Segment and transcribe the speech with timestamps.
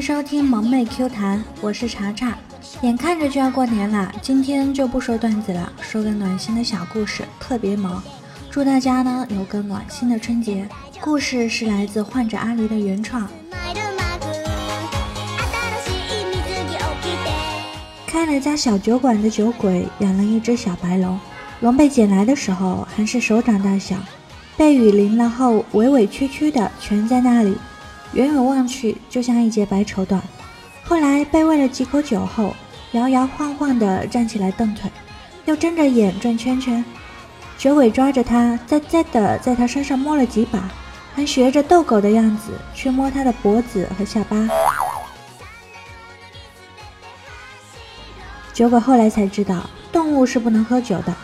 [0.00, 2.36] 收听萌妹 Q 弹，我是查查。
[2.82, 8.00] 眼看着就要过年了，今天就不说段子了，说个暖心的小故事，特别萌。
[8.50, 10.68] 祝大家呢有个暖心的春节。
[11.00, 13.28] 故事是来自患者阿狸的原创。
[18.06, 21.18] 开了家小酒馆的酒鬼养了一只小白龙，
[21.60, 23.96] 龙被捡来的时候还是手掌大小，
[24.56, 27.56] 被雨淋了后委委屈屈的蜷在那里。
[28.12, 30.20] 远远望去，就像一截白绸缎。
[30.84, 32.54] 后来被喂了几口酒后，
[32.92, 34.90] 摇摇晃晃地站起来蹬腿，
[35.44, 36.84] 又睁着眼转圈圈。
[37.58, 40.70] 酒鬼抓着他，在在的在他身上摸了几把，
[41.14, 44.48] 还学着逗狗的样子去摸他的脖子和下巴。
[48.54, 51.14] 酒鬼后来才知道，动物是不能喝酒的，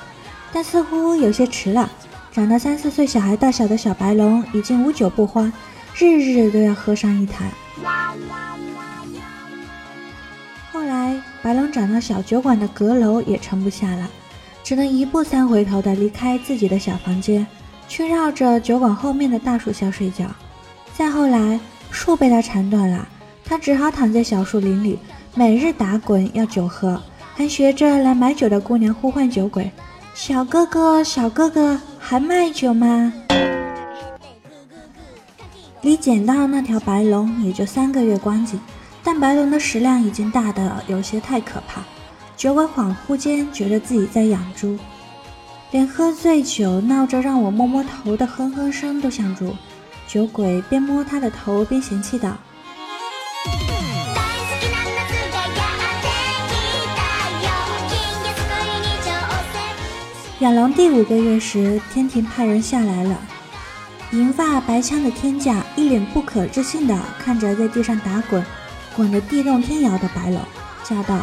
[0.53, 1.91] 但似乎有些迟了。
[2.31, 5.53] 长到三四岁小孩大小的小白龙，已经无酒不欢。
[5.97, 7.49] 日日都要喝上一坛。
[10.73, 14.11] 后来，白龙长到小酒馆的阁楼也撑不下了，
[14.63, 17.47] 只能一步三回头的离开自己的小房间，
[17.87, 20.27] 去绕着酒馆后面的大树下睡觉。
[20.97, 23.07] 再后来，树被他缠断了，
[23.45, 24.99] 他只好躺在小树林里，
[25.35, 27.01] 每日打滚要酒喝，
[27.35, 29.71] 还学着来买酒的姑娘呼唤酒鬼
[30.13, 33.13] ：“小哥哥，小哥哥，还卖酒吗？”
[35.85, 38.59] 离捡到那条白龙也就三个月光景，
[39.03, 41.83] 但白龙的食量已经大得有些太可怕。
[42.39, 44.79] 酒鬼恍惚间觉得自己在养猪，
[45.73, 49.55] 连喝醉酒闹着让我摸摸头的哼哼声都想住。
[50.09, 52.31] 酒鬼边摸他的头边嫌弃道
[60.41, 63.19] ：“养龙第五个月时，天庭派人下来了。”
[64.15, 68.45] 银发白枪的天将一脸不可置信地看着在地上打滚、
[68.95, 70.41] 滚得地动天摇的白龙，
[70.85, 71.19] 叫道：“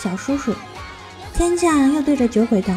[0.00, 0.54] 小叔叔！”
[1.34, 2.72] 天将又对着酒鬼道：“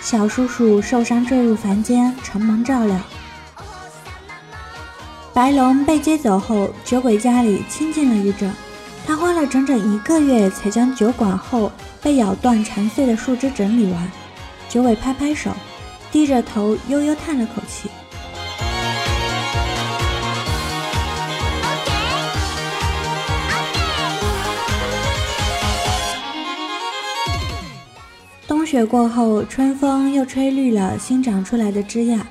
[0.00, 2.98] 小叔叔受伤坠入凡间，承蒙照料。”
[5.34, 8.50] 白龙被接走后，酒鬼家里清静了一阵。
[9.06, 11.70] 他花了整整一个月才将酒馆后
[12.00, 14.10] 被咬断缠碎的树枝整理完。
[14.66, 15.50] 酒鬼拍拍手，
[16.10, 17.90] 低着头悠悠叹了口气。
[28.70, 32.24] 雪过后，春风又吹绿了新长出来的枝桠。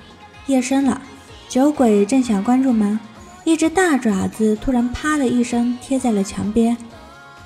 [0.45, 1.01] 夜深了，
[1.49, 2.97] 酒鬼正想关住门，
[3.43, 6.77] 一只大爪子突然啪的一声贴在了墙边，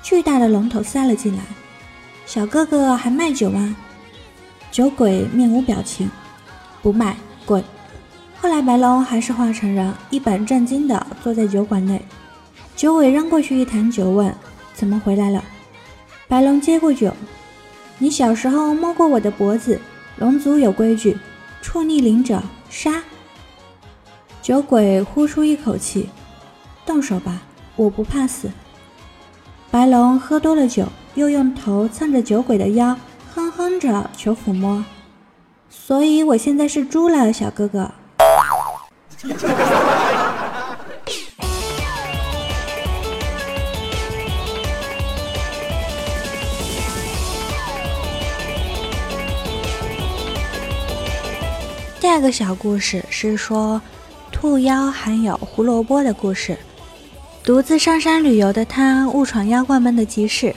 [0.00, 1.42] 巨大的龙头塞了进来。
[2.24, 3.74] 小哥哥还卖酒吗？
[4.70, 6.08] 酒鬼面无表情，
[6.80, 7.64] 不卖，滚。
[8.40, 12.00] 后来白龙还是化成人，一本正经地坐在酒馆内。
[12.76, 14.32] 酒鬼扔过去一坛酒，问：
[14.72, 15.42] 怎么回来了？
[16.28, 17.12] 白龙接过酒。
[17.98, 19.80] 你小时候摸过我的脖子，
[20.16, 21.16] 龙族有规矩，
[21.62, 23.02] 触逆鳞者杀。
[24.42, 26.08] 酒鬼呼出一口气，
[26.84, 27.42] 动手吧，
[27.76, 28.50] 我不怕死。
[29.70, 32.96] 白龙喝多了酒，又用头蹭着酒鬼的腰，
[33.34, 34.84] 哼哼着求抚摸。
[35.70, 37.90] 所以我现在是猪了，小哥哥。
[52.14, 53.82] 第二个小故事是说，
[54.30, 56.56] 兔妖含有胡萝卜的故事。
[57.42, 60.54] 独自上山旅游的他误闯妖怪们的集市，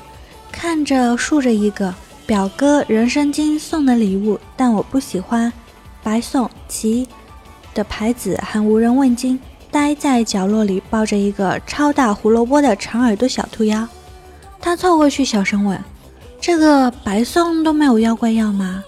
[0.51, 1.91] 看着竖着一个
[2.27, 5.51] 表哥人参精送的礼物，但我不喜欢，
[6.03, 7.07] 白送其
[7.73, 9.39] 的牌子还无人问津，
[9.71, 13.87] 呆在角落里抱着一个超大胡萝卜的长耳朵小兔妖。
[14.61, 15.83] 他凑过去小声问
[16.39, 18.83] ：“这个白送都没有妖怪要吗？”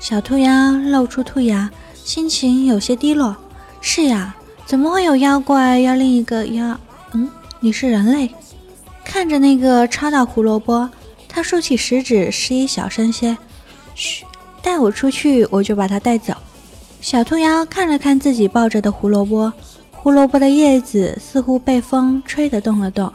[0.00, 1.70] 小兔妖露出兔牙。
[2.08, 3.36] 心情有些低落。
[3.82, 4.34] 是呀，
[4.64, 6.80] 怎么会有妖怪要另一个妖？
[7.12, 7.28] 嗯，
[7.60, 8.30] 你是人类。
[9.04, 10.88] 看着那个超大胡萝卜，
[11.28, 13.36] 他竖起食指示意小声些
[13.94, 14.24] ：“嘘，
[14.62, 16.32] 带我出去，我就把它带走。”
[17.02, 19.52] 小兔妖看了看自己抱着的胡萝卜，
[19.92, 23.12] 胡萝卜的叶子似乎被风吹得动了动。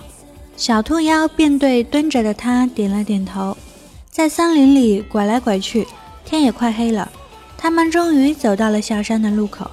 [0.55, 3.57] 小兔妖便对蹲着的他点了点头，
[4.11, 5.87] 在森林里拐来拐去，
[6.23, 7.11] 天也快黑了。
[7.63, 9.71] 他们终于走到了下山的路口，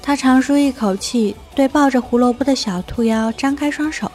[0.00, 4.08] 他长舒一口气，对抱着胡萝卜的小兔妖张开双手：“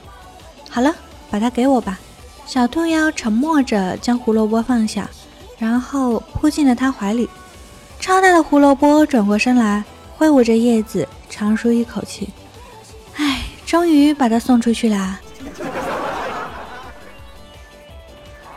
[0.72, 0.96] 好了，
[1.30, 2.00] 把它给我吧。”
[2.48, 5.10] 小兔妖沉默着将胡萝卜放下，
[5.58, 7.30] 然后扑进了他怀里。
[8.00, 9.84] 超大的胡萝卜转过身来，
[10.16, 12.30] 挥舞着叶子，长舒一口气
[13.20, 15.20] ：“唉，终于把它送出去啦。”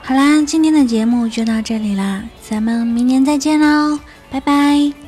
[0.02, 3.98] 好啦，今天的节目就到这里啦，咱们明年再见喽，
[4.30, 5.06] 拜拜。